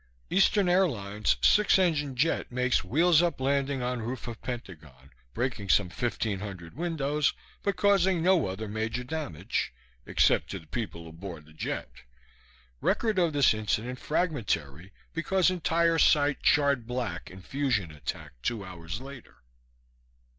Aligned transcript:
Eastern 0.31 0.67
Airlines 0.67 1.37
six 1.41 1.77
engine 1.77 2.15
jet 2.15 2.51
makes 2.51 2.83
wheels 2.83 3.21
up 3.21 3.39
landing 3.39 3.83
on 3.83 4.01
roof 4.01 4.27
of 4.27 4.41
Pentagon, 4.41 5.11
breaking 5.35 5.69
some 5.69 5.89
1500 5.89 6.75
windows 6.75 7.33
but 7.61 7.75
causing 7.75 8.19
no 8.23 8.47
other 8.47 8.67
major 8.67 9.03
damage 9.03 9.71
(except 10.07 10.49
to 10.49 10.57
the 10.57 10.65
people 10.65 11.07
aboard 11.07 11.45
the 11.45 11.53
jet); 11.53 11.97
record 12.81 13.19
of 13.19 13.31
this 13.33 13.53
incident 13.53 13.99
fragmentary 13.99 14.91
because 15.13 15.51
entire 15.51 15.99
site 15.99 16.41
charred 16.41 16.87
black 16.87 17.29
in 17.29 17.43
fusion 17.43 17.91
attack 17.91 18.31
two 18.41 18.65
hours 18.65 19.01
later. 19.01 19.43